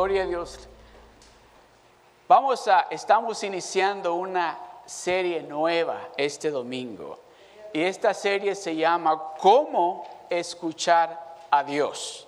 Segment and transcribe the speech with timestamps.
[0.00, 0.58] Gloria a Dios.
[2.26, 7.18] Vamos a, estamos iniciando una serie nueva este domingo.
[7.74, 12.26] Y esta serie se llama ¿Cómo escuchar a Dios?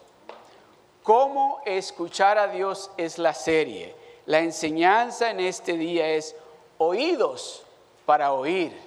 [1.02, 3.96] ¿Cómo escuchar a Dios es la serie?
[4.26, 6.36] La enseñanza en este día es
[6.76, 7.64] oídos
[8.04, 8.78] para oír.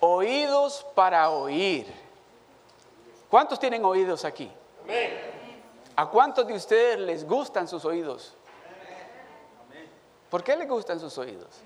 [0.00, 1.86] Oídos para oír.
[3.30, 4.50] ¿Cuántos tienen oídos aquí?
[5.96, 8.34] ¿A cuántos de ustedes les gustan sus oídos?
[10.30, 11.60] ¿Por qué les gustan sus oídos?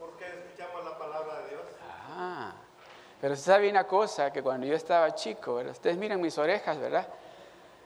[0.00, 1.62] Porque escuchamos la palabra de Dios.
[2.10, 2.52] Ah,
[3.20, 5.72] pero usted sabe una cosa, que cuando yo estaba chico, ¿verdad?
[5.72, 7.06] ustedes miran mis orejas, ¿verdad?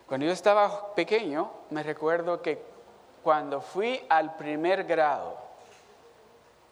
[0.07, 2.63] Cuando yo estaba pequeño, me recuerdo que
[3.23, 5.39] cuando fui al primer grado,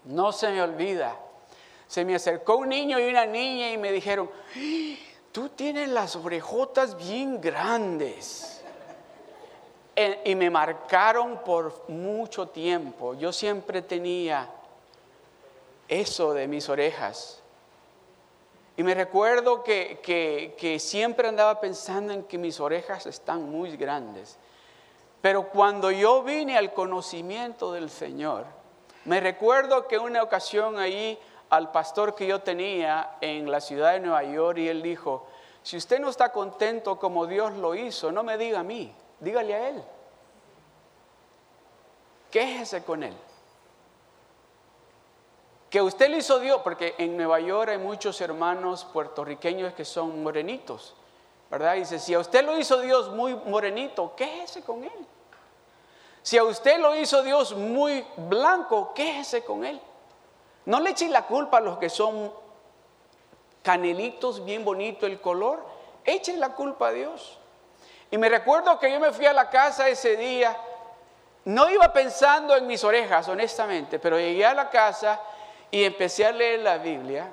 [0.04, 1.14] no se me olvida,
[1.86, 5.09] se me acercó un niño y una niña y me dijeron, ¡Ah!
[5.32, 8.62] Tú tienes las orejotas bien grandes.
[9.96, 13.14] Eh, Y me marcaron por mucho tiempo.
[13.14, 14.48] Yo siempre tenía
[15.88, 17.40] eso de mis orejas.
[18.76, 23.76] Y me recuerdo que, que- que siempre andaba pensando en que mis orejas están muy
[23.76, 24.38] grandes.
[25.20, 28.46] Pero cuando yo vine al conocimiento del Señor,
[29.04, 31.18] me recuerdo que una ocasión ahí
[31.50, 35.26] al pastor que yo tenía en la ciudad de Nueva York y él dijo,
[35.62, 39.54] si usted no está contento como Dios lo hizo, no me diga a mí, dígale
[39.54, 39.84] a él.
[42.30, 43.16] Quéjese con él.
[45.68, 50.22] Que usted lo hizo Dios, porque en Nueva York hay muchos hermanos puertorriqueños que son
[50.22, 50.94] morenitos,
[51.50, 51.74] ¿verdad?
[51.74, 55.06] Dice, si a usted lo hizo Dios muy morenito, quéjese con él.
[56.22, 59.80] Si a usted lo hizo Dios muy blanco, quéjese con él.
[60.66, 62.32] No le eche la culpa a los que son
[63.62, 65.64] canelitos, bien bonito el color,
[66.04, 67.38] echen la culpa a Dios.
[68.10, 70.56] Y me recuerdo que yo me fui a la casa ese día,
[71.44, 75.20] no iba pensando en mis orejas, honestamente, pero llegué a la casa
[75.70, 77.32] y empecé a leer la Biblia.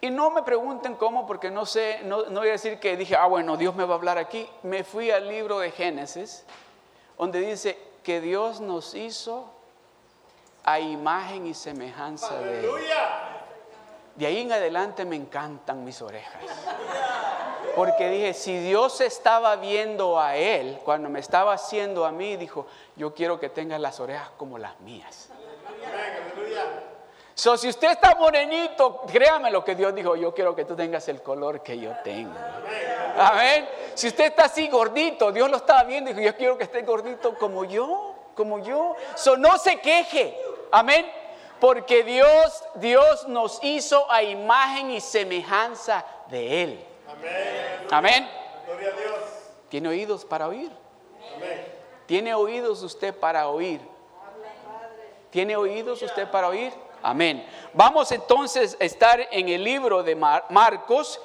[0.00, 3.16] Y no me pregunten cómo, porque no sé, no, no voy a decir que dije,
[3.16, 4.48] ah, bueno, Dios me va a hablar aquí.
[4.62, 6.44] Me fui al libro de Génesis,
[7.18, 9.55] donde dice que Dios nos hizo
[10.66, 12.70] a imagen y semejanza de Él.
[14.16, 16.42] De ahí en adelante me encantan mis orejas.
[17.76, 22.66] Porque dije, si Dios estaba viendo a Él, cuando me estaba haciendo a mí, dijo,
[22.96, 25.28] yo quiero que tengas las orejas como las mías.
[27.34, 31.06] So, si usted está morenito, créame lo que Dios dijo, yo quiero que tú tengas
[31.08, 32.32] el color que yo tengo.
[33.18, 33.68] Amén.
[33.92, 36.80] Si usted está así gordito, Dios lo estaba viendo y dijo, yo quiero que esté
[36.80, 38.96] gordito como yo, como yo.
[39.16, 40.40] So, no se queje.
[40.70, 41.10] Amén.
[41.60, 46.84] Porque Dios, Dios nos hizo a imagen y semejanza de Él.
[47.08, 47.86] Amén.
[47.90, 48.30] Amén.
[48.66, 49.20] Gloria a Dios.
[49.70, 50.70] ¿Tiene oídos para oír?
[51.36, 51.66] Amén.
[52.06, 53.80] ¿Tiene oídos usted para oír?
[55.30, 56.72] ¿Tiene oídos usted para oír?
[57.02, 57.46] Amén.
[57.72, 61.20] Vamos entonces a estar en el libro de Mar- Marcos,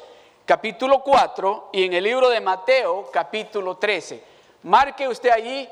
[0.46, 4.23] capítulo 4, y en el libro de Mateo, capítulo 13.
[4.63, 5.68] Marque usted allí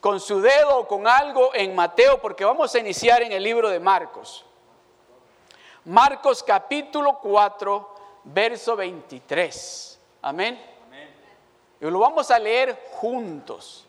[0.00, 3.68] con su dedo o con algo en Mateo, porque vamos a iniciar en el libro
[3.68, 4.44] de Marcos.
[5.84, 7.94] Marcos capítulo 4,
[8.24, 10.00] verso 23.
[10.22, 10.60] Amén.
[11.80, 13.86] Y lo vamos a leer juntos.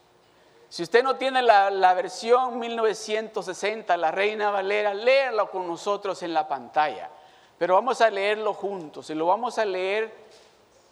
[0.69, 6.33] Si usted no tiene la, la versión 1960, la Reina Valera, léalo con nosotros en
[6.33, 7.09] la pantalla.
[7.57, 10.13] Pero vamos a leerlo juntos y lo vamos a leer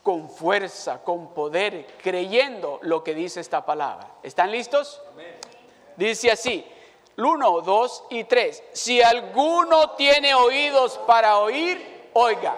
[0.03, 4.07] con fuerza, con poder, creyendo lo que dice esta palabra.
[4.23, 5.01] ¿Están listos?
[5.95, 6.65] Dice así,
[7.17, 8.63] 1, 2 y 3.
[8.73, 12.55] Si alguno tiene oídos para oír, oiga.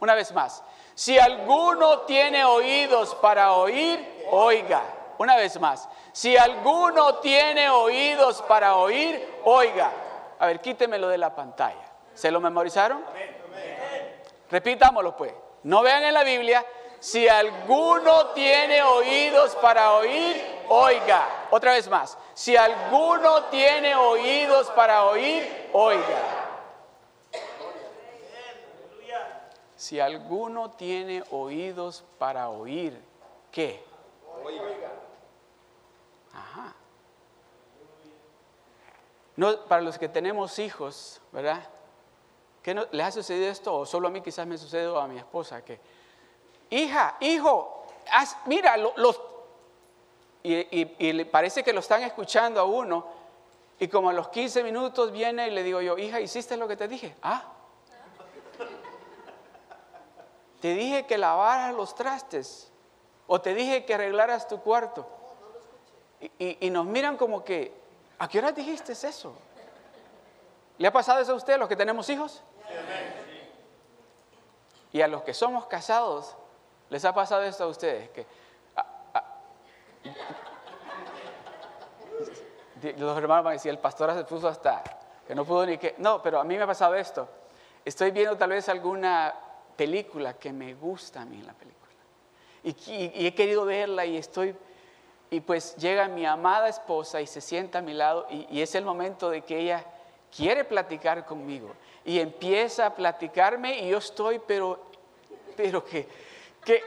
[0.00, 0.62] Una vez más.
[0.94, 4.82] Si alguno tiene oídos para oír, oiga.
[5.18, 5.88] Una vez más.
[6.12, 9.92] Si alguno tiene oídos para oír, oiga.
[10.38, 11.84] A ver, quítemelo de la pantalla.
[12.14, 13.04] ¿Se lo memorizaron?
[14.50, 15.32] Repitámoslo pues.
[15.64, 16.64] No vean en la Biblia.
[17.00, 21.46] Si alguno tiene oídos para oír, oiga.
[21.50, 22.18] Otra vez más.
[22.34, 26.48] Si alguno tiene oídos para oír, oiga.
[29.76, 33.00] Si alguno tiene oídos para oír,
[33.52, 33.84] ¿qué?
[36.32, 36.74] Ajá.
[39.36, 41.62] No, para los que tenemos hijos, ¿verdad?
[42.60, 43.72] ¿Qué no, ¿Les ha sucedido esto?
[43.72, 45.80] O solo a mí quizás me sucede o a mi esposa, que,
[46.70, 49.20] hija, hijo, haz- mira, lo- los...
[50.42, 53.06] Y, y- y le parece que lo están escuchando a uno,
[53.78, 56.76] y como a los 15 minutos viene y le digo yo, hija, ¿hiciste lo que
[56.76, 57.14] te dije?
[57.22, 57.44] Ah.
[60.60, 62.70] te dije que lavaras los trastes
[63.26, 65.06] o te dije que arreglaras tu cuarto.
[66.20, 67.72] Y, y- y nos miran como que,
[68.18, 69.34] ¿a qué hora dijiste eso?
[70.78, 72.42] ¿Le ha pasado eso a usted, los que tenemos hijos?
[74.92, 76.34] Y a los que somos casados,
[76.90, 78.10] ¿les ha pasado esto a ustedes?
[78.10, 78.26] Que
[78.76, 79.24] a- a-
[82.80, 84.82] Di- los hermanos van a decir, el pastor se puso hasta
[85.26, 85.94] que no pudo ni que...
[85.98, 87.28] No, pero a mí me ha pasado esto.
[87.84, 89.34] Estoy viendo tal vez alguna
[89.76, 91.76] película que me gusta a mí la película.
[92.62, 94.54] Y he querido verla y estoy...
[95.30, 98.74] Y pues llega mi amada esposa y se sienta a mi lado y, y es
[98.74, 99.84] el momento de que ella
[100.34, 101.74] quiere platicar conmigo.
[102.04, 104.78] Y empieza a platicarme y yo estoy, pero,
[105.54, 106.08] pero que,
[106.68, 106.84] que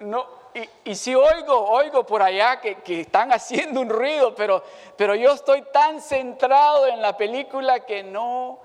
[0.00, 4.62] no, y, y si oigo, oigo por allá que, que están haciendo un ruido, pero,
[4.96, 8.58] pero yo estoy tan centrado en la película que no,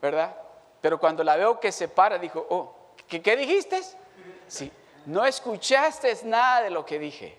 [0.00, 0.34] ¿verdad?
[0.80, 2.74] Pero cuando la veo que se para, dijo, oh,
[3.06, 3.80] ¿qué, qué dijiste?
[4.48, 4.72] Sí,
[5.06, 7.38] no escuchaste nada de lo que dije.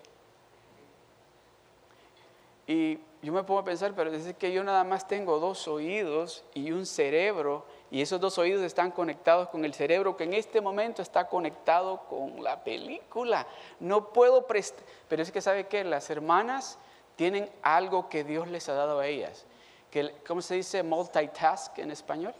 [2.66, 6.44] Y yo me pongo a pensar, pero es que yo nada más tengo dos oídos
[6.54, 10.60] y un cerebro, y esos dos oídos están conectados con el cerebro que en este
[10.60, 13.46] momento está conectado con la película.
[13.78, 16.76] No puedo prestar, pero es que sabe que las hermanas
[17.14, 19.46] tienen algo que Dios les ha dado a ellas,
[19.92, 22.34] que ¿cómo se dice multitask en español?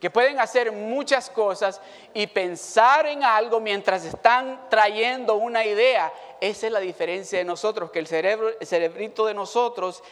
[0.00, 1.80] que pueden hacer muchas cosas
[2.14, 6.12] y pensar en algo mientras están trayendo una idea.
[6.40, 10.02] Esa es la diferencia de nosotros, que el cerebro, el cerebrito de nosotros,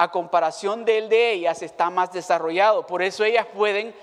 [0.00, 2.86] a comparación del de ellas, está más desarrollado.
[2.86, 3.94] Por eso ellas pueden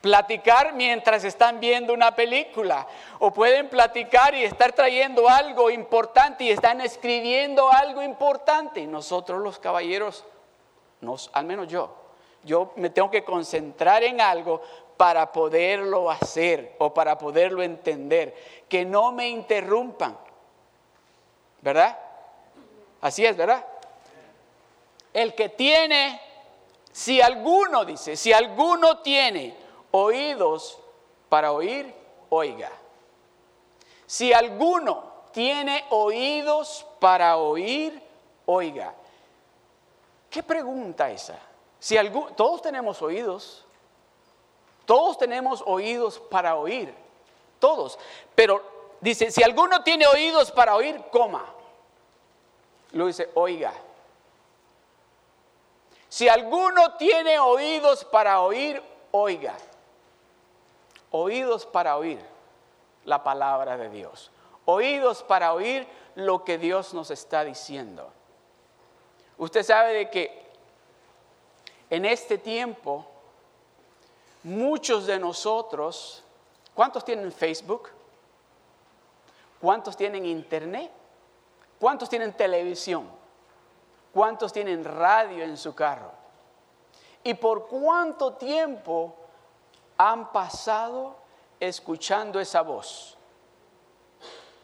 [0.00, 2.84] platicar mientras están viendo una película
[3.20, 8.80] o pueden platicar y estar trayendo algo importante y están escribiendo algo importante.
[8.80, 10.24] Y nosotros los caballeros,
[11.32, 11.94] al menos yo,
[12.42, 14.60] yo me tengo que concentrar en algo
[14.96, 18.34] para poderlo hacer o para poderlo entender.
[18.68, 20.18] Que no me interrumpan.
[21.62, 21.96] ¿Verdad?
[23.00, 23.64] Así es, ¿verdad?
[25.12, 26.20] El que tiene,
[26.92, 29.56] si alguno dice, si alguno tiene
[29.90, 30.78] oídos
[31.28, 31.92] para oír,
[32.28, 32.70] oiga.
[34.06, 38.00] Si alguno tiene oídos para oír,
[38.46, 38.94] oiga.
[40.28, 41.38] ¿Qué pregunta esa?
[41.78, 41.96] Si
[42.36, 43.64] todos tenemos oídos,
[44.84, 46.94] todos tenemos oídos para oír,
[47.58, 47.98] todos.
[48.34, 48.62] Pero
[49.00, 51.44] dice, si alguno tiene oídos para oír, coma.
[52.92, 53.72] Lo dice, oiga.
[56.10, 59.56] Si alguno tiene oídos para oír, oiga.
[61.12, 62.18] Oídos para oír
[63.04, 64.32] la palabra de Dios.
[64.64, 65.86] Oídos para oír
[66.16, 68.10] lo que Dios nos está diciendo.
[69.38, 70.50] Usted sabe de que
[71.88, 73.06] en este tiempo,
[74.42, 76.24] muchos de nosotros,
[76.74, 77.88] ¿cuántos tienen Facebook?
[79.60, 80.90] ¿Cuántos tienen internet?
[81.78, 83.19] ¿Cuántos tienen televisión?
[84.12, 86.10] ¿Cuántos tienen radio en su carro?
[87.22, 89.14] ¿Y por cuánto tiempo
[89.96, 91.16] han pasado
[91.60, 93.16] escuchando esa voz?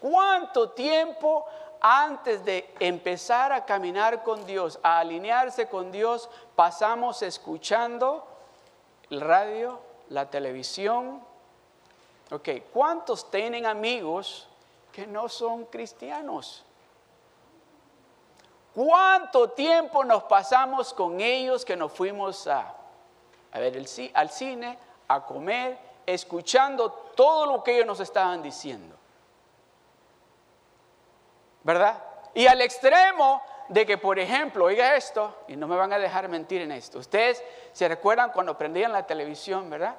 [0.00, 1.45] ¿Cuánto tiempo
[1.81, 8.26] antes de empezar a caminar con Dios, a alinearse con Dios, pasamos escuchando
[9.11, 11.23] el radio, la televisión?
[12.31, 14.49] Ok, ¿cuántos tienen amigos
[14.93, 16.65] que no son cristianos?
[18.76, 22.75] ¿Cuánto tiempo nos pasamos con ellos que nos fuimos a,
[23.50, 24.78] a ver el, al cine,
[25.09, 28.95] a comer, escuchando todo lo que ellos nos estaban diciendo?
[31.62, 32.02] ¿Verdad?
[32.35, 36.28] Y al extremo de que, por ejemplo, oiga esto, y no me van a dejar
[36.28, 36.99] mentir en esto.
[36.99, 37.42] Ustedes
[37.73, 39.97] se recuerdan cuando prendían la televisión, ¿verdad?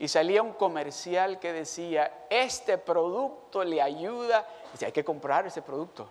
[0.00, 5.62] Y salía un comercial que decía, este producto le ayuda, dice, hay que comprar ese
[5.62, 6.10] producto.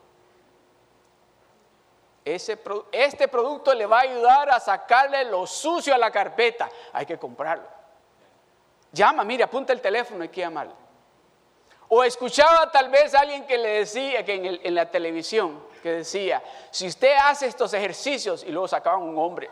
[2.24, 2.60] Ese
[2.92, 7.18] este producto le va a ayudar a sacarle lo sucio a la carpeta, hay que
[7.18, 7.68] comprarlo.
[8.92, 10.74] Llama, mire, apunta el teléfono, hay que llamarle.
[11.88, 15.92] O escuchaba tal vez a alguien que le decía, que en, en la televisión, que
[15.92, 19.50] decía, si usted hace estos ejercicios, y luego sacaban un hombre.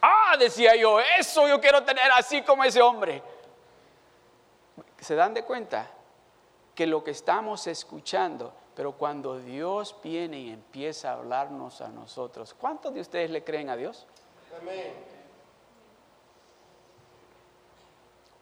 [0.00, 3.22] Ah, decía yo, eso yo quiero tener así como ese hombre.
[5.00, 5.90] ¿Se dan de cuenta?
[6.74, 12.54] Que lo que estamos escuchando, pero cuando Dios viene y empieza a hablarnos a nosotros,
[12.54, 14.06] ¿cuántos de ustedes le creen a Dios?
[14.62, 14.92] Amén.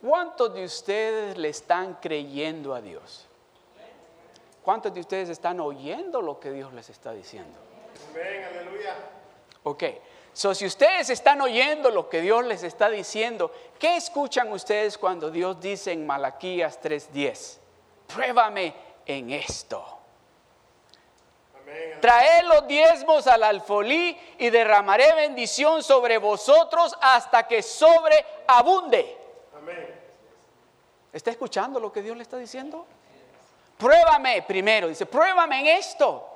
[0.03, 3.27] ¿Cuántos de ustedes le están creyendo a Dios?
[4.63, 7.59] ¿Cuántos de ustedes están oyendo lo que Dios les está diciendo?
[8.11, 8.95] Amén, aleluya.
[9.63, 9.85] Ok,
[10.35, 15.31] So, si ustedes están oyendo lo que Dios les está diciendo, ¿qué escuchan ustedes cuando
[15.31, 17.59] Dios dice en Malaquías 3:10?
[18.07, 18.75] Pruébame
[19.07, 19.96] en esto.
[22.01, 29.17] Traed los diezmos al alfolí y derramaré bendición sobre vosotros hasta que sobreabunde.
[29.57, 30.01] Amén.
[31.13, 32.87] ¿Está escuchando lo que Dios le está diciendo?
[33.79, 36.33] Pruébame primero, dice, pruébame en esto.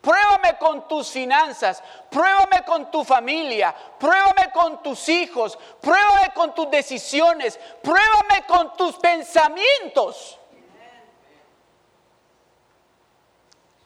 [0.00, 6.70] Pruébame con tus finanzas, pruébame con tu familia, pruébame con tus hijos, pruébame con tus
[6.70, 10.38] decisiones, pruébame con tus pensamientos.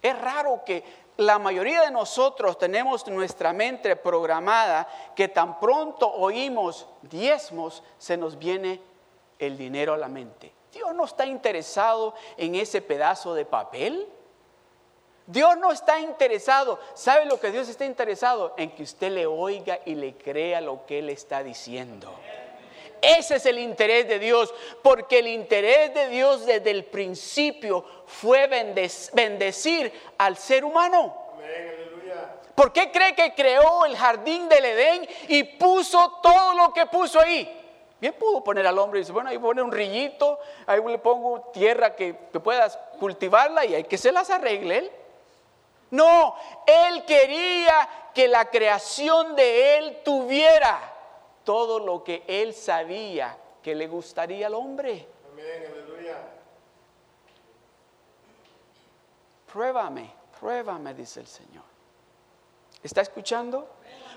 [0.09, 0.83] Es raro que
[1.19, 8.39] la mayoría de nosotros tenemos nuestra mente programada que tan pronto oímos diezmos se nos
[8.39, 8.81] viene
[9.39, 10.53] el dinero a la mente.
[10.73, 14.09] Dios no está interesado en ese pedazo de papel.
[15.27, 16.79] Dios no está interesado.
[16.95, 18.55] ¿Sabe lo que Dios está interesado?
[18.57, 22.15] En que usted le oiga y le crea lo que Él está diciendo.
[23.01, 24.53] Ese es el interés de Dios,
[24.83, 31.27] porque el interés de Dios desde el principio fue bendec- bendecir al ser humano.
[32.55, 37.21] ¿Por qué cree que creó el jardín del Edén y puso todo lo que puso
[37.21, 37.55] ahí?
[38.01, 41.51] Bien pudo poner al hombre y dice, bueno, ahí pone un rillito, ahí le pongo
[41.53, 44.91] tierra que, que puedas cultivarla y hay que se las arregle él.
[45.91, 46.35] No,
[46.67, 50.79] él quería que la creación de él tuviera
[51.49, 55.09] todo lo que él sabía que le gustaría al hombre.
[55.33, 55.65] Amén.
[55.73, 56.19] Aleluya.
[59.51, 61.65] Pruébame, pruébame, dice el Señor.
[62.83, 63.67] ¿Está escuchando?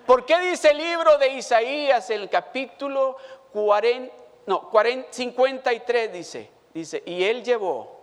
[0.05, 3.15] ¿Por qué dice el libro de Isaías, el capítulo
[3.53, 4.13] 40,
[4.47, 8.00] no, 40, 53 dice, dice, y él llevó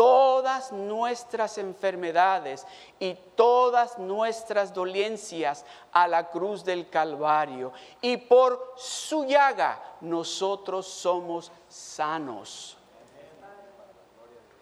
[0.00, 2.66] todas nuestras enfermedades
[2.98, 7.70] y todas nuestras dolencias a la cruz del Calvario.
[8.00, 12.78] Y por su llaga nosotros somos sanos.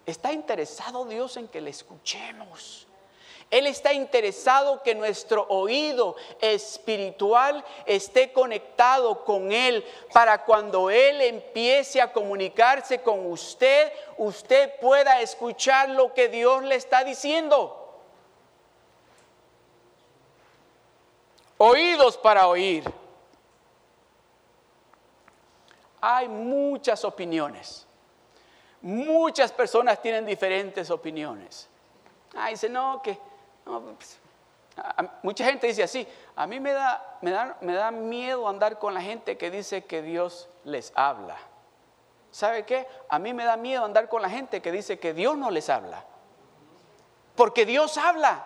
[0.04, 2.87] ¿Está interesado Dios en que le escuchemos?
[3.50, 12.02] Él está interesado que nuestro oído espiritual esté conectado con Él para cuando Él empiece
[12.02, 17.74] a comunicarse con usted, usted pueda escuchar lo que Dios le está diciendo.
[21.56, 22.84] Oídos para oír.
[26.02, 27.86] Hay muchas opiniones.
[28.82, 31.66] Muchas personas tienen diferentes opiniones.
[32.36, 33.18] Ah, dice, no, que
[33.68, 34.18] pues,
[35.22, 36.06] mucha gente dice así,
[36.36, 39.84] a mí me da, me, da, me da miedo andar con la gente que dice
[39.84, 41.36] que Dios les habla.
[42.30, 42.86] ¿Sabe qué?
[43.08, 45.68] A mí me da miedo andar con la gente que dice que Dios no les
[45.68, 46.04] habla.
[47.34, 48.44] Porque Dios habla.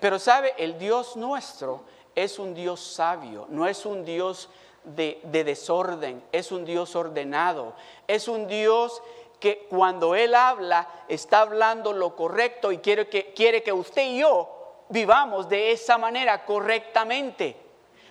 [0.00, 1.84] Pero sabe, el Dios nuestro
[2.14, 4.48] es un Dios sabio, no es un Dios
[4.84, 7.74] de, de desorden, es un Dios ordenado,
[8.06, 9.02] es un Dios
[9.40, 14.18] que cuando Él habla está hablando lo correcto y quiere que, quiere que usted y
[14.20, 17.56] yo vivamos de esa manera correctamente.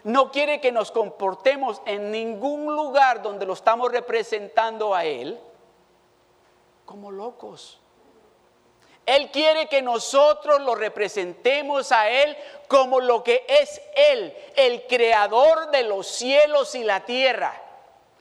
[0.03, 5.39] No quiere que nos comportemos en ningún lugar donde lo estamos representando a Él
[6.85, 7.79] como locos.
[9.05, 12.35] Él quiere que nosotros lo representemos a Él
[12.67, 17.61] como lo que es Él, el creador de los cielos y la tierra,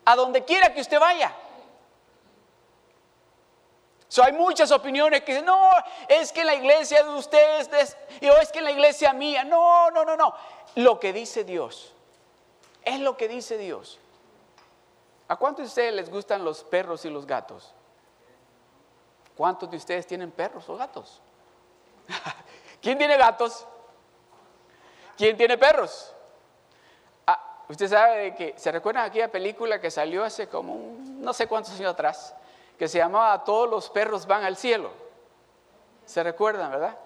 [0.05, 1.35] a donde quiera que usted vaya.
[4.09, 5.71] So, hay muchas opiniones que dicen, no,
[6.09, 7.97] es que la iglesia de ustedes, es-
[8.31, 10.35] o es que la iglesia mía, no, no, no, no.
[10.77, 11.93] Lo que dice Dios,
[12.83, 13.99] es lo que dice Dios.
[15.27, 17.73] ¿A cuántos de ustedes les gustan los perros y los gatos?
[19.37, 21.21] ¿Cuántos de ustedes tienen perros o gatos?
[22.83, 23.67] ¿Quién tiene gatos?
[25.17, 26.13] ¿Quién tiene perros?
[27.27, 31.47] Ah, usted sabe que, ¿se recuerdan aquella película que salió hace como un- no sé
[31.49, 32.35] cuántos años atrás?
[32.79, 34.91] Que se llamaba Todos los perros van al cielo.
[36.05, 36.99] ¿Se recuerdan, verdad?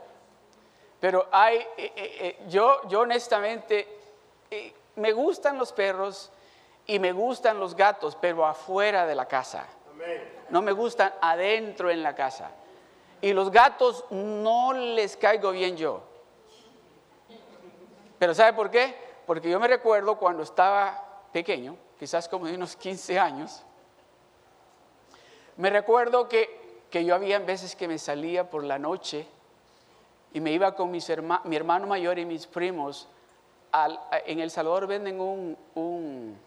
[1.01, 3.87] Pero hay, eh, eh, eh, yo, yo honestamente,
[4.51, 6.31] eh, me gustan los perros
[6.87, 9.67] y me gustan los gatos, pero afuera de la casa.
[10.49, 12.51] No me gustan adentro en la casa.
[13.21, 16.03] Y los gatos no les caigo bien yo.
[18.19, 18.97] Pero ¿sabe por qué?
[19.27, 23.63] Porque yo me recuerdo cuando estaba pequeño, quizás como de unos 15 años,
[25.59, 29.27] me recuerdo que, que yo había veces que me salía por la noche
[30.33, 33.07] y me iba con mis herma- mi hermano mayor y mis primos.
[33.71, 36.39] al- en El Salvador venden un, un,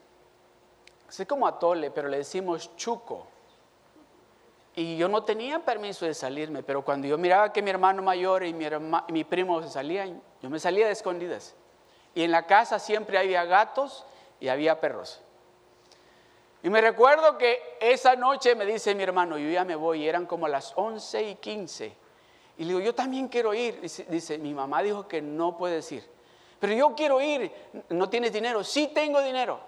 [1.07, 3.27] es como atole, pero le decimos chuco.
[4.75, 8.43] Y yo no tenía permiso de salirme, pero cuando yo miraba que mi hermano mayor
[8.43, 11.53] y mi, herma- y mi primo se salían, yo me salía de escondidas.
[12.15, 14.05] Y en la casa siempre había gatos
[14.39, 15.21] y había perros.
[16.63, 20.25] Y me recuerdo que esa noche me dice mi hermano, yo ya me voy, eran
[20.25, 21.95] como las 11 y 15.
[22.57, 23.81] Y le digo, yo también quiero ir.
[23.81, 26.07] Dice, dice, mi mamá dijo que no puedes ir.
[26.59, 27.51] Pero yo quiero ir,
[27.89, 28.63] ¿no tienes dinero?
[28.63, 29.59] Sí tengo dinero.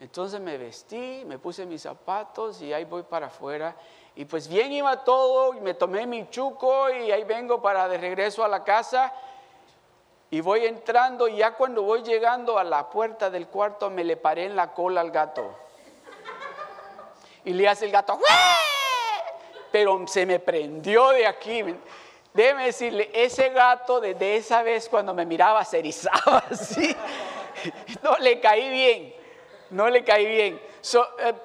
[0.00, 3.76] Entonces me vestí, me puse mis zapatos y ahí voy para afuera.
[4.14, 8.42] Y pues bien iba todo, me tomé mi chuco y ahí vengo para de regreso
[8.42, 9.12] a la casa.
[10.30, 14.16] Y voy entrando y ya cuando voy llegando a la puerta del cuarto me le
[14.16, 15.65] paré en la cola al gato.
[17.46, 18.18] Y le hace el gato,
[19.70, 21.62] pero se me prendió de aquí.
[22.34, 26.94] Déjeme decirle, ese gato desde esa vez cuando me miraba se erizaba así.
[28.02, 29.14] No le caí bien,
[29.70, 30.60] no le caí bien.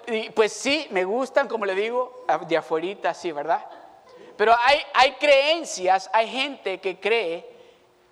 [0.07, 3.63] Eh, pues sí, me gustan, como le digo, de afuerita, sí, ¿verdad?
[4.35, 7.47] Pero hay, hay creencias, hay gente que cree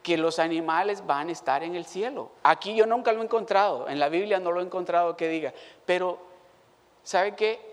[0.03, 2.29] que los animales van a estar en el cielo.
[2.43, 5.55] Aquí yo nunca lo he encontrado, en la Biblia no lo he encontrado que diga,
[5.88, 6.19] pero
[7.01, 7.68] ¿sabe qué?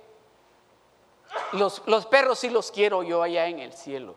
[1.52, 4.14] Los, perros sí los quiero yo allá en el cielo.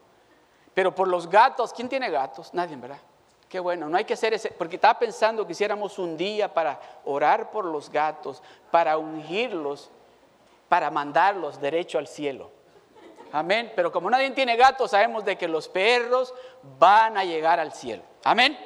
[0.74, 2.54] Pero por los gatos, ¿quién tiene gatos?
[2.54, 3.00] Nadie, ¿verdad?
[3.48, 6.80] Qué bueno, no hay que hacer ese, porque estaba pensando que hiciéramos un día para
[7.06, 9.89] orar por los gatos, para ungirlos,
[10.70, 12.51] para mandarlos derecho al cielo.
[13.32, 13.72] Amén.
[13.75, 16.34] Pero como nadie tiene gatos, sabemos de que los perros
[16.80, 18.04] van a llegar al cielo.
[18.24, 18.58] Amén.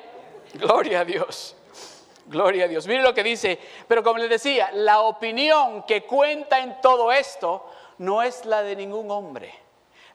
[0.54, 1.56] Gloria a Dios.
[2.26, 2.88] Gloria a Dios.
[2.88, 3.60] Mire lo que dice.
[3.88, 7.66] Pero como les decía, la opinión que cuenta en todo esto
[7.98, 9.54] no es la de ningún hombre.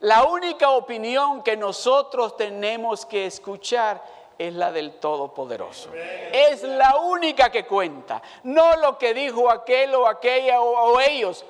[0.01, 4.03] La única opinión que nosotros tenemos que escuchar
[4.39, 5.91] es la del Todopoderoso.
[6.33, 8.23] Es la única que cuenta.
[8.45, 11.45] No lo que dijo aquel o aquella o, ellos.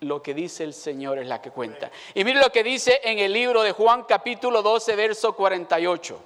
[0.00, 1.90] Lo que dice el Señor es la que cuenta.
[2.14, 6.20] Y mire lo que dice en el libro de Juan capítulo 12, verso 48.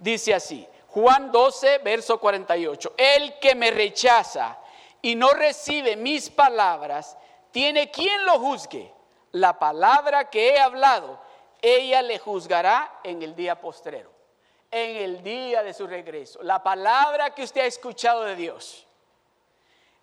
[0.00, 2.94] Dice así, Juan 12, verso 48.
[2.96, 4.58] El que me rechaza
[5.00, 7.16] y no recibe mis palabras,
[7.54, 8.92] tiene quien lo juzgue.
[9.30, 11.20] La palabra que he hablado,
[11.62, 14.10] ella le juzgará en el día postrero,
[14.72, 16.42] en el día de su regreso.
[16.42, 18.84] La palabra que usted ha escuchado de Dios.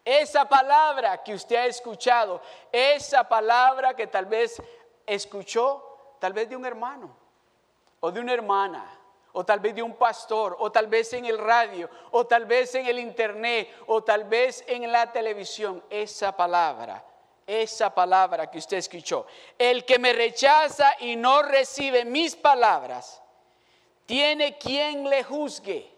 [0.05, 4.61] Esa palabra que usted ha escuchado, esa palabra que tal vez
[5.05, 7.13] escuchó, tal vez de un hermano
[7.99, 8.97] o de una hermana,
[9.33, 12.73] o tal vez de un pastor, o tal vez en el radio, o tal vez
[12.75, 17.11] en el internet, o tal vez en la televisión, esa palabra
[17.51, 19.25] esa palabra que usted escuchó.
[19.57, 23.21] El que me rechaza y no recibe mis palabras,
[24.05, 25.91] tiene quien le juzgue.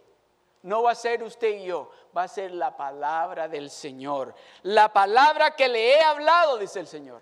[0.63, 4.33] No va a ser usted y yo, va a ser la palabra del Señor.
[4.63, 7.21] La palabra que le he hablado, dice el Señor.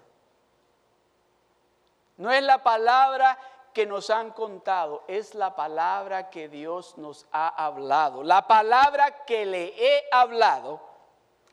[2.17, 3.37] No es la palabra
[3.73, 8.23] que nos han contado, es la palabra que Dios nos ha hablado.
[8.23, 10.79] La palabra que le he hablado,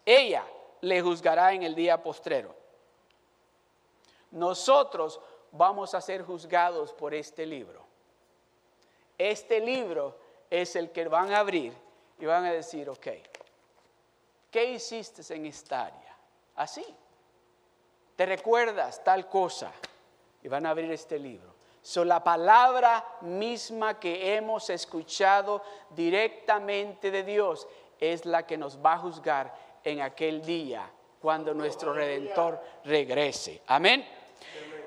[0.05, 0.45] ella
[0.83, 2.58] le juzgará en el día postrero
[4.31, 5.21] nosotros
[5.53, 7.85] vamos a ser juzgados por este libro.
[9.17, 10.17] Este libro
[10.51, 11.73] es el que van a abrir
[12.19, 13.07] y van a decir, ok,
[14.51, 16.17] ¿qué hiciste en esta área?
[16.57, 16.85] Así.
[18.17, 19.73] ¿Te recuerdas tal cosa?
[20.43, 21.55] Y van a abrir este libro.
[21.83, 27.67] So, la palabra misma que hemos escuchado directamente de Dios
[27.99, 33.63] es la que nos va a juzgar en aquel día cuando nuestro redentor regrese.
[33.67, 34.07] Amén.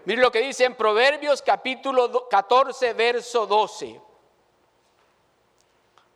[0.06, 4.02] Mire lo que dice en Proverbios capítulo 14, verso 12.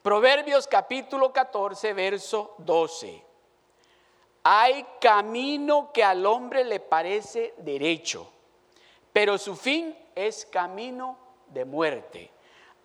[0.02, 3.24] Proverbios capítulo 14, verso 12.
[4.44, 8.32] Hay camino que al hombre le parece derecho,
[9.12, 11.18] pero su fin es camino
[11.48, 12.32] de muerte.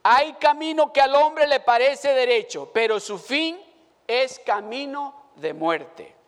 [0.02, 3.60] Hay camino que al hombre le parece derecho, pero su fin
[4.06, 6.19] es camino de muerte.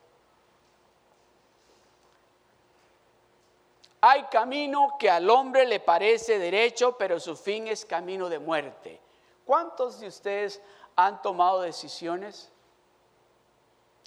[4.05, 9.01] Hay camino que al hombre le parece derecho, pero su fin es camino de muerte.
[9.47, 10.61] ¿Cuántos de ustedes
[10.97, 12.51] han tomado decisiones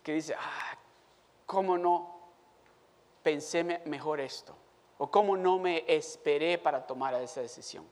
[0.03, 0.77] que dicen, ah,
[1.45, 2.13] ¿cómo no
[3.23, 4.53] pensé mejor esto?
[4.97, 7.87] ¿O cómo no me esperé para tomar esa decisión?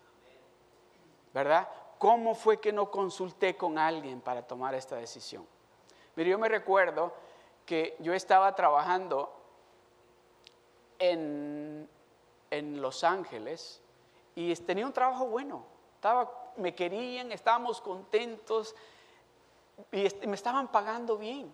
[1.33, 1.69] ¿Verdad?
[1.99, 5.47] ¿Cómo fue que no consulté con alguien para tomar esta decisión?
[6.17, 7.13] Mire, yo me recuerdo
[7.65, 9.42] que yo estaba trabajando
[10.99, 11.89] en
[12.53, 13.81] en Los Ángeles
[14.35, 15.63] y tenía un trabajo bueno.
[15.95, 18.75] Estaba, me querían, estábamos contentos
[19.91, 21.53] y me estaban pagando bien.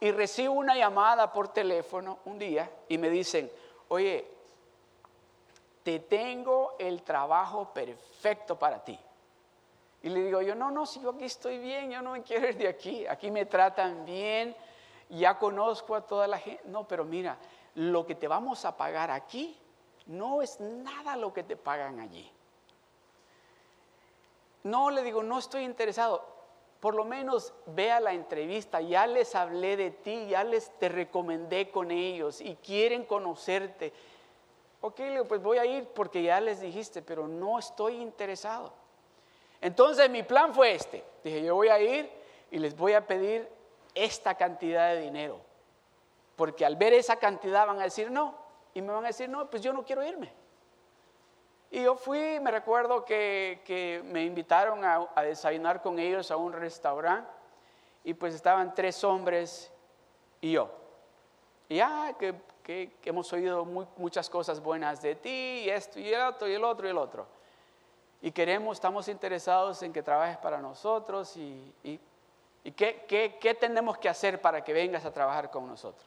[0.00, 3.50] Y recibo una llamada por teléfono un día y me dicen,
[3.88, 4.26] oye,
[5.82, 8.98] te tengo el trabajo perfecto para ti.
[10.02, 12.48] Y le digo yo, no, no, si yo aquí estoy bien, yo no me quiero
[12.48, 14.56] ir de aquí, aquí me tratan bien,
[15.10, 16.62] ya conozco a toda la gente.
[16.66, 17.36] No, pero mira,
[17.74, 19.56] lo que te vamos a pagar aquí
[20.06, 22.30] no es nada lo que te pagan allí.
[24.64, 26.24] No, le digo, no estoy interesado.
[26.80, 31.70] Por lo menos vea la entrevista, ya les hablé de ti, ya les te recomendé
[31.70, 33.92] con ellos y quieren conocerte.
[34.80, 38.72] Ok, le digo, pues voy a ir porque ya les dijiste, pero no estoy interesado.
[39.60, 41.04] Entonces mi plan fue este.
[41.24, 42.08] Dije, yo voy a ir
[42.50, 43.48] y les voy a pedir
[43.94, 45.47] esta cantidad de dinero.
[46.38, 48.34] Porque al ver esa cantidad van a decir no.
[48.72, 50.32] Y me van a decir, no, pues yo no quiero irme.
[51.70, 57.30] Y yo fui, me recuerdo que, me invitaron a, desayunar con ellos a un restaurante.
[58.04, 59.70] Y pues estaban tres hombres
[60.40, 60.70] y yo.
[61.68, 62.34] Y ya, que,
[63.04, 66.86] hemos oído muchas cosas buenas de ti, y esto y el otro y el otro
[66.86, 67.38] y el otro
[68.20, 71.72] y queremos, estamos interesados en que trabajes para nosotros y,
[72.74, 76.06] qué, tenemos que hacer para que vengas a trabajar con nosotros.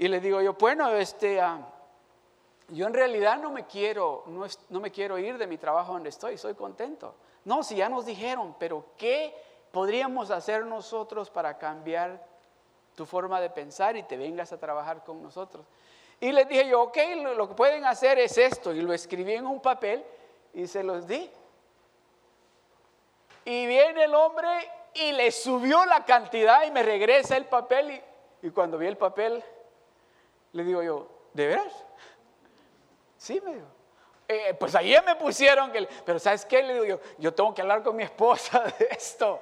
[0.00, 1.58] Y le digo yo, bueno, este, ah,
[2.68, 6.08] yo en realidad no me, quiero, no, no me quiero ir de mi trabajo donde
[6.08, 7.14] estoy, soy contento.
[7.44, 9.34] No, si ya nos dijeron, pero ¿qué
[9.70, 12.24] podríamos hacer nosotros para cambiar
[12.94, 15.66] tu forma de pensar y te vengas a trabajar con nosotros?
[16.18, 16.96] Y les dije yo, ok,
[17.36, 20.02] lo que pueden hacer es esto, y lo escribí en un papel
[20.54, 21.30] y se los di.
[23.44, 24.48] Y viene el hombre
[24.94, 28.02] y le subió la cantidad y me regresa el papel.
[28.40, 29.44] Y, cuando vi el papel,
[30.52, 31.84] le digo yo, ¿de veras?
[33.16, 33.66] Sí, me dijo.
[34.26, 36.62] Eh, pues ayer me pusieron que, pero ¿sabes qué?
[36.62, 39.40] Le digo yo, yo tengo que hablar con mi esposa de esto,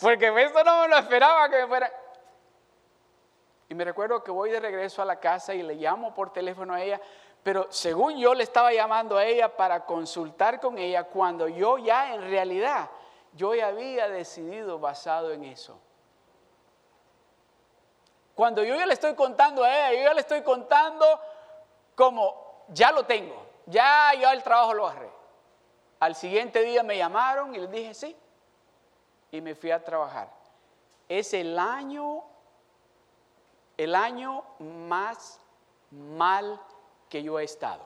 [0.00, 1.92] porque esto no me lo esperaba que me fuera.
[3.68, 6.74] Y me recuerdo que voy de regreso a la casa y le llamo por teléfono
[6.74, 7.00] a ella,
[7.42, 12.14] pero según yo le estaba llamando a ella para consultar con ella cuando yo ya
[12.14, 12.90] en realidad,
[13.34, 15.80] yo ya había decidido basado en eso.
[18.38, 21.04] Cuando yo ya le estoy contando a ella, yo ya le estoy contando
[21.96, 23.34] como ya lo tengo,
[23.66, 25.10] ya yo el trabajo lo agarré.
[25.98, 28.16] Al siguiente día me llamaron y les dije sí.
[29.32, 30.30] Y me fui a trabajar.
[31.08, 32.22] Es el año,
[33.76, 35.40] el año más
[35.90, 36.60] mal
[37.08, 37.82] que yo he estado.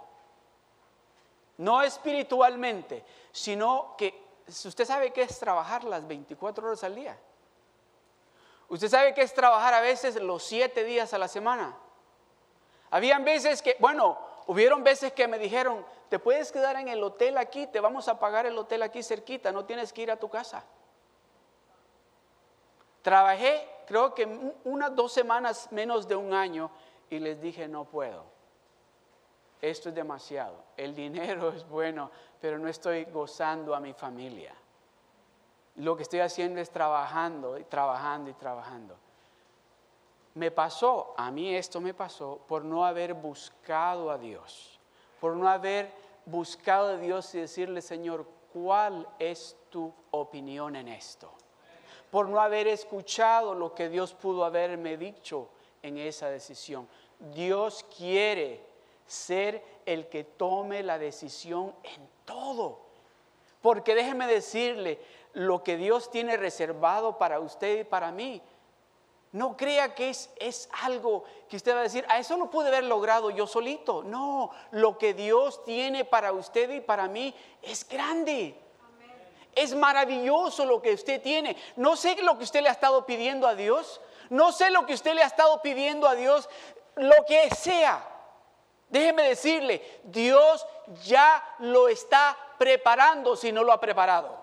[1.57, 7.17] No espiritualmente, sino que usted sabe qué es trabajar las 24 horas al día.
[8.73, 11.77] Usted sabe qué es trabajar a veces los 7 días a la semana.
[12.91, 17.39] Habían veces que, bueno, hubieron veces que me dijeron, te puedes quedar en el hotel
[17.39, 20.29] aquí, te vamos a pagar el hotel aquí cerquita, no tienes que ir a tu
[20.29, 20.65] casa.
[23.03, 24.27] Trabajé, creo que
[24.65, 26.71] unas dos semanas menos de un año
[27.11, 28.33] y les dije, no puedo
[29.63, 30.57] esto es demasiado.
[30.77, 34.53] El dinero es bueno, pero no estoy gozando a mi familia.
[35.77, 38.97] Lo que estoy haciendo es trabajando y trabajando y trabajando.
[40.35, 44.79] Me pasó, a mí esto me pasó por no haber buscado a Dios,
[45.21, 45.91] por no haber
[46.25, 51.31] buscado a Dios y decirle, Señor, ¿cuál es tu opinión en esto?
[52.11, 55.49] Por no haber escuchado lo que Dios pudo haberme dicho
[55.83, 56.89] en esa decisión.
[57.35, 58.61] Dios quiere
[59.07, 62.81] ser el que tome la decisión en todo.
[63.61, 64.99] Porque déjeme decirle,
[65.35, 68.43] lo que Dios tiene reservado para usted y para mí,
[69.33, 72.69] no crea que es, es, algo que usted va a decir, a eso lo pude
[72.69, 74.03] haber logrado yo solito.
[74.03, 78.55] No, lo que Dios tiene para usted y para mí es grande.
[79.55, 81.57] Es maravilloso lo que usted tiene.
[81.77, 84.03] No sé lo que usted le ha estado pidiendo a Dios.
[84.29, 86.49] No sé lo que usted le ha estado pidiendo a Dios.
[86.97, 88.07] Lo que sea.
[88.89, 90.67] Déjeme decirle, Dios
[91.05, 94.42] ya lo está preparando si no lo ha preparado.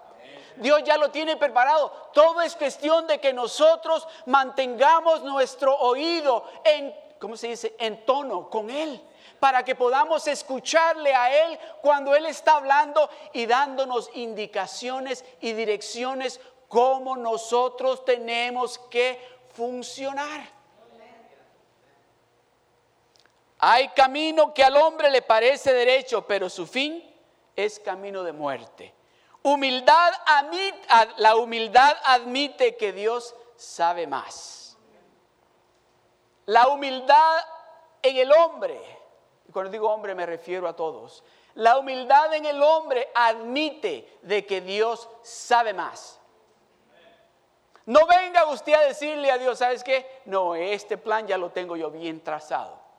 [0.58, 1.92] Dios ya lo tiene preparado.
[2.14, 8.50] Todo es cuestión de que nosotros mantengamos nuestro oído en, ¿cómo se dice?, en tono
[8.50, 9.02] con Él.
[9.40, 16.42] Para que podamos escucharle a Él cuando Él está hablando y dándonos indicaciones y direcciones
[16.68, 19.20] cómo nosotros tenemos que
[19.54, 20.60] funcionar.
[23.62, 27.04] Hay camino que al hombre le parece derecho, pero su fin
[27.56, 28.94] es camino de muerte.
[29.44, 30.14] Humildad,
[31.18, 34.78] la humildad admite que Dios sabe más.
[36.46, 37.46] La humildad
[38.02, 38.82] en el hombre,
[39.54, 41.24] cuando digo hombre me refiero a todos,
[41.56, 46.20] la humildad en el hombre admite de que Dios sabe más.
[47.86, 50.22] No venga usted a decirle a Dios, ¿sabes qué?
[50.26, 52.90] No, este plan ya lo tengo yo bien trazado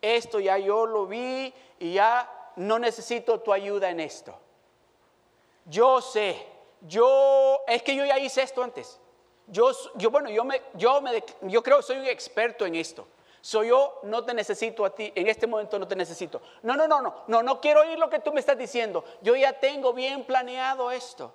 [0.00, 4.38] esto ya yo lo vi y ya no necesito tu ayuda en esto.
[5.68, 6.46] Yo sé,
[6.80, 8.98] yo, es que yo ya hice esto antes.
[9.46, 13.06] Yo, yo bueno, yo, me, yo, me, yo creo que soy un experto en esto.
[13.40, 16.40] Soy yo, no te necesito a ti, en este momento no te necesito.
[16.62, 19.04] No, no, no, no, no, no quiero oír lo que tú me estás diciendo.
[19.22, 21.32] Yo ya tengo bien planeado esto.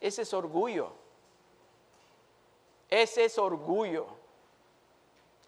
[0.00, 0.92] Ese es orgullo.
[2.88, 4.06] Ese es orgullo.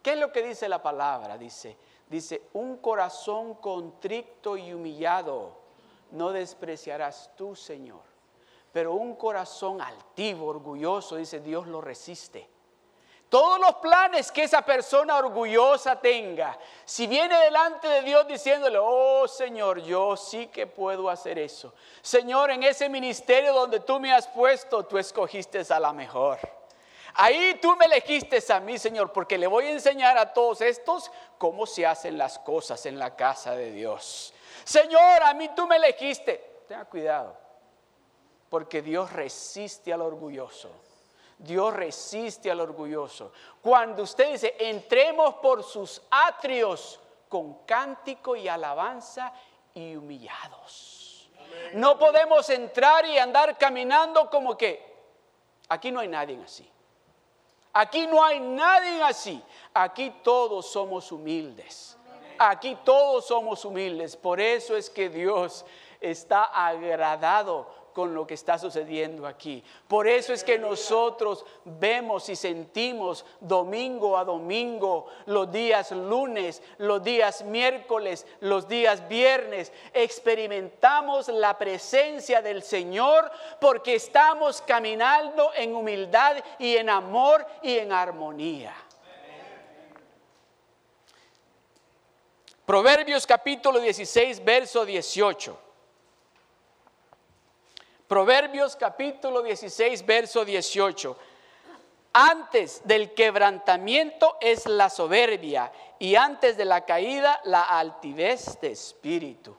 [0.02, 1.38] ¿Qué es lo que dice la palabra?
[1.38, 1.76] Dice,
[2.08, 5.59] dice, un corazón contrito y humillado
[6.12, 8.02] no despreciarás tú, Señor.
[8.72, 12.48] Pero un corazón altivo, orgulloso, dice, Dios lo resiste.
[13.28, 19.28] Todos los planes que esa persona orgullosa tenga, si viene delante de Dios diciéndole, oh
[19.28, 21.72] Señor, yo sí que puedo hacer eso.
[22.02, 26.40] Señor, en ese ministerio donde tú me has puesto, tú escogiste a la mejor.
[27.14, 31.12] Ahí tú me elegiste a mí, Señor, porque le voy a enseñar a todos estos
[31.38, 34.34] cómo se hacen las cosas en la casa de Dios.
[34.70, 36.62] Señor, a mí tú me elegiste.
[36.68, 37.36] Tenga cuidado,
[38.48, 40.70] porque Dios resiste al orgulloso.
[41.36, 43.32] Dios resiste al orgulloso.
[43.60, 49.32] Cuando usted dice, entremos por sus atrios con cántico y alabanza
[49.74, 51.28] y humillados.
[51.72, 54.86] No podemos entrar y andar caminando como que
[55.68, 56.70] aquí no hay nadie así.
[57.72, 59.42] Aquí no hay nadie así.
[59.74, 61.96] Aquí todos somos humildes.
[62.42, 64.16] Aquí todos somos humildes.
[64.16, 65.62] Por eso es que Dios
[66.00, 69.62] está agradado con lo que está sucediendo aquí.
[69.86, 77.04] Por eso es que nosotros vemos y sentimos domingo a domingo, los días lunes, los
[77.04, 86.36] días miércoles, los días viernes, experimentamos la presencia del Señor porque estamos caminando en humildad
[86.58, 88.74] y en amor y en armonía.
[92.70, 95.58] Proverbios capítulo 16, verso 18.
[98.06, 101.16] Proverbios capítulo 16, verso 18.
[102.12, 109.56] Antes del quebrantamiento es la soberbia y antes de la caída la altivez de espíritu.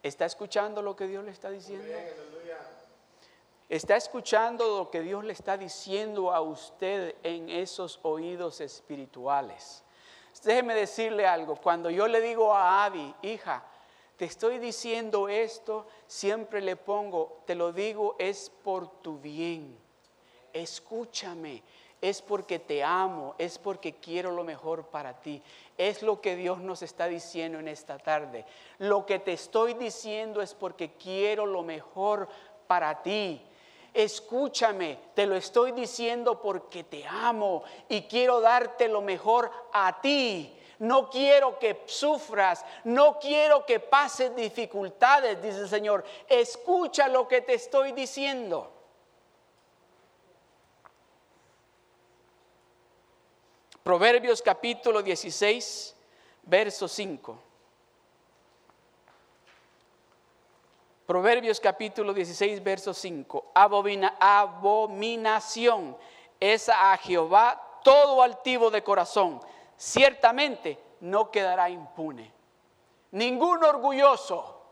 [0.00, 1.92] ¿Está escuchando lo que Dios le está diciendo?
[3.68, 9.82] ¿Está escuchando lo que Dios le está diciendo a usted en esos oídos espirituales?
[10.44, 11.56] Déjeme decirle algo.
[11.56, 13.64] Cuando yo le digo a Abby, hija,
[14.16, 19.76] te estoy diciendo esto, siempre le pongo, te lo digo, es por tu bien.
[20.52, 21.62] Escúchame,
[22.00, 25.40] es porque te amo, es porque quiero lo mejor para ti.
[25.78, 28.44] Es lo que Dios nos está diciendo en esta tarde.
[28.78, 32.28] Lo que te estoy diciendo es porque quiero lo mejor
[32.66, 33.40] para ti.
[33.94, 40.58] Escúchame, te lo estoy diciendo porque te amo y quiero darte lo mejor a ti
[40.82, 46.04] no quiero que sufras, no quiero que pases dificultades, dice el Señor.
[46.28, 48.68] Escucha lo que te estoy diciendo.
[53.84, 55.94] Proverbios capítulo 16,
[56.42, 57.51] verso 5.
[61.12, 63.52] Proverbios capítulo 16, verso 5.
[64.18, 65.94] abominación
[66.40, 69.38] es a Jehová todo altivo de corazón
[69.76, 72.32] ciertamente no quedará impune.
[73.10, 74.62] Ningún orgulloso,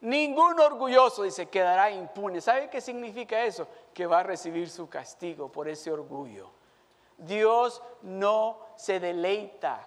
[0.00, 2.40] ningún orgulloso, dice, quedará impune.
[2.40, 3.68] ¿Sabe qué significa eso?
[3.92, 6.48] Que va a recibir su castigo por ese orgullo.
[7.18, 9.86] Dios no se deleita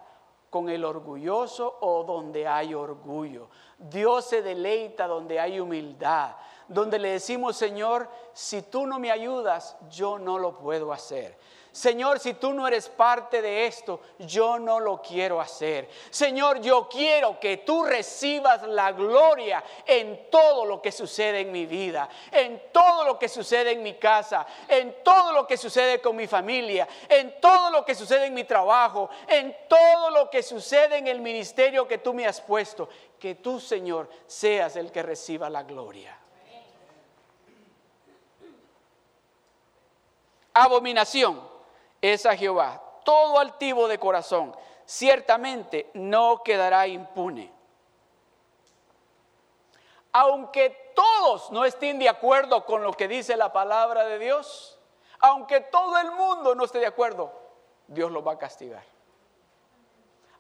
[0.50, 3.50] con el orgulloso o donde hay orgullo.
[3.78, 6.36] Dios se deleita donde hay humildad,
[6.68, 11.38] donde le decimos, Señor, si tú no me ayudas, yo no lo puedo hacer.
[11.78, 15.88] Señor, si tú no eres parte de esto, yo no lo quiero hacer.
[16.10, 21.68] Señor, yo quiero que tú recibas la gloria en todo lo que sucede en mi
[21.68, 26.16] vida, en todo lo que sucede en mi casa, en todo lo que sucede con
[26.16, 30.98] mi familia, en todo lo que sucede en mi trabajo, en todo lo que sucede
[30.98, 32.90] en el ministerio que tú me has puesto.
[33.20, 36.18] Que tú, Señor, seas el que reciba la gloria.
[40.56, 41.57] Abominación
[42.02, 42.82] es a Jehová.
[43.04, 44.56] Todo altivo de corazón
[44.86, 47.52] ciertamente no quedará impune.
[50.12, 54.80] Aunque todos no estén de acuerdo con lo que dice la palabra de Dios,
[55.20, 57.32] aunque todo el mundo no esté de acuerdo,
[57.88, 58.84] Dios lo va a castigar.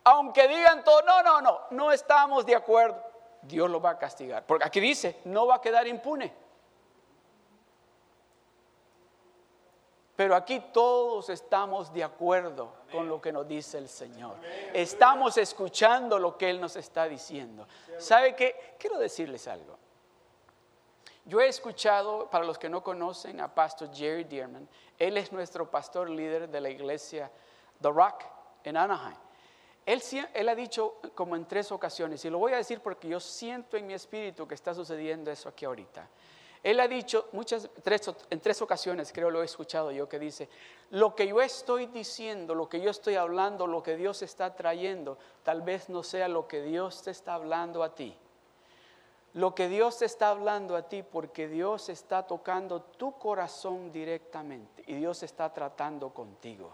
[0.03, 3.03] Aunque digan todo, no, no, no, no estamos de acuerdo,
[3.41, 4.45] Dios lo va a castigar.
[4.45, 6.33] Porque aquí dice, no va a quedar impune.
[10.17, 14.35] Pero aquí todos estamos de acuerdo con lo que nos dice el Señor.
[14.73, 17.67] Estamos escuchando lo que Él nos está diciendo.
[17.99, 18.75] ¿Sabe qué?
[18.79, 19.77] Quiero decirles algo.
[21.23, 24.67] Yo he escuchado, para los que no conocen, a Pastor Jerry Dearman.
[24.97, 27.29] Él es nuestro pastor líder de la iglesia
[27.79, 28.23] The Rock
[28.63, 29.17] en Anaheim.
[29.85, 30.01] Él,
[30.33, 33.77] él ha dicho como en tres ocasiones, y lo voy a decir porque yo siento
[33.77, 36.09] en mi espíritu que está sucediendo eso aquí ahorita.
[36.63, 40.49] Él ha dicho muchas, tres, en tres ocasiones, creo lo he escuchado yo, que dice,
[40.89, 45.17] lo que yo estoy diciendo, lo que yo estoy hablando, lo que Dios está trayendo,
[45.43, 48.17] tal vez no sea lo que Dios te está hablando a ti.
[49.33, 54.83] Lo que Dios te está hablando a ti porque Dios está tocando tu corazón directamente
[54.87, 56.73] y Dios está tratando contigo.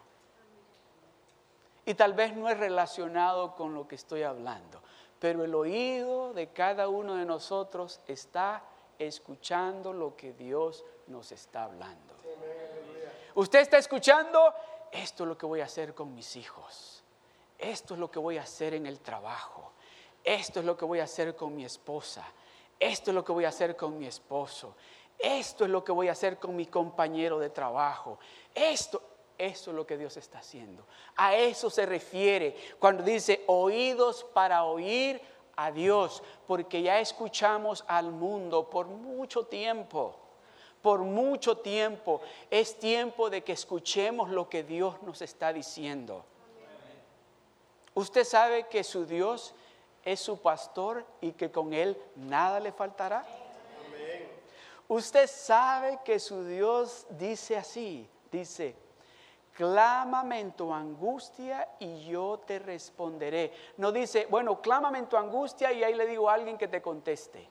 [1.85, 4.81] Y tal vez no es relacionado con lo que estoy hablando,
[5.19, 8.63] pero el oído de cada uno de nosotros está
[8.99, 12.13] escuchando lo que Dios nos está hablando.
[13.35, 14.53] Usted está escuchando,
[14.91, 17.03] esto es lo que voy a hacer con mis hijos,
[17.57, 19.71] esto es lo que voy a hacer en el trabajo,
[20.23, 22.23] esto es lo que voy a hacer con mi esposa,
[22.79, 24.75] esto es lo que voy a hacer con mi esposo,
[25.17, 28.19] esto es lo que voy a hacer con mi compañero de trabajo,
[28.53, 29.01] esto,
[29.37, 30.85] eso es lo que Dios está haciendo.
[31.15, 35.19] A eso se refiere cuando dice oídos para oír
[35.55, 40.15] a Dios, porque ya escuchamos al mundo por mucho tiempo.
[40.81, 46.25] Por mucho tiempo es tiempo de que escuchemos lo que Dios nos está diciendo.
[47.93, 49.53] Usted sabe que su Dios
[50.03, 53.25] es su pastor y que con él nada le faltará.
[54.87, 58.75] Usted sabe que su Dios dice así, dice,
[59.53, 63.51] clámame en tu angustia y yo te responderé.
[63.77, 66.81] No dice, bueno, clámame en tu angustia y ahí le digo a alguien que te
[66.81, 67.47] conteste.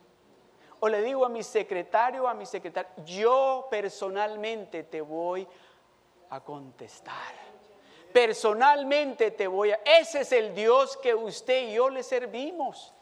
[0.80, 5.46] O le digo a mi secretario, a mi secretaria, yo personalmente te voy
[6.30, 7.34] a contestar.
[8.12, 9.80] Personalmente te voy a...
[9.84, 12.92] Ese es el Dios que usted y yo le servimos.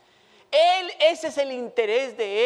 [0.50, 2.38] Él, ese es el interés de Él.